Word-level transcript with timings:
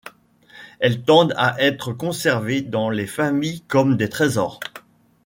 Elles 0.79 1.03
tendent 1.03 1.35
à 1.37 1.61
être 1.63 1.93
conservées 1.93 2.63
dans 2.63 2.89
les 2.89 3.05
familles 3.05 3.61
comme 3.67 3.97
des 3.97 4.09
trésors. 4.09 4.59